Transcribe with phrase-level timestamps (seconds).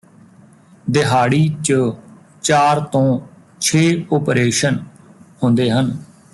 [0.89, 1.73] ਦਿਹਾੜੀ ਚ
[2.43, 3.19] ਚਾਰ ਤੋਂ
[3.61, 4.05] ਛੇ
[4.11, 4.79] ਉਪਰੇਸ਼ਨ
[5.43, 5.97] ਹੁੰਦੇ ਹਨ